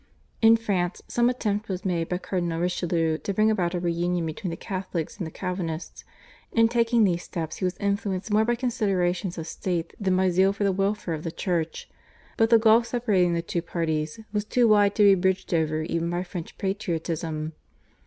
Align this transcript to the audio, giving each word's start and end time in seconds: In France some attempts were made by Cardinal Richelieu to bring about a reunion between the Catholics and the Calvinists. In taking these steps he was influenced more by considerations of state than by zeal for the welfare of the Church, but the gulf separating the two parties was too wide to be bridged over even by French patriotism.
In 0.41 0.57
France 0.57 1.03
some 1.07 1.29
attempts 1.29 1.69
were 1.69 1.77
made 1.83 2.09
by 2.09 2.17
Cardinal 2.17 2.59
Richelieu 2.59 3.19
to 3.19 3.33
bring 3.35 3.51
about 3.51 3.75
a 3.75 3.79
reunion 3.79 4.25
between 4.25 4.49
the 4.49 4.57
Catholics 4.57 5.19
and 5.19 5.27
the 5.27 5.31
Calvinists. 5.31 6.03
In 6.51 6.69
taking 6.69 7.03
these 7.03 7.21
steps 7.21 7.57
he 7.57 7.65
was 7.65 7.77
influenced 7.77 8.31
more 8.31 8.43
by 8.43 8.55
considerations 8.55 9.37
of 9.37 9.45
state 9.45 9.93
than 9.99 10.17
by 10.17 10.31
zeal 10.31 10.53
for 10.53 10.63
the 10.63 10.71
welfare 10.71 11.13
of 11.13 11.23
the 11.23 11.29
Church, 11.29 11.87
but 12.35 12.49
the 12.49 12.57
gulf 12.57 12.87
separating 12.87 13.35
the 13.35 13.43
two 13.43 13.61
parties 13.61 14.19
was 14.33 14.43
too 14.43 14.67
wide 14.67 14.95
to 14.95 15.03
be 15.03 15.13
bridged 15.13 15.53
over 15.53 15.83
even 15.83 16.09
by 16.09 16.23
French 16.23 16.57
patriotism. 16.57 17.53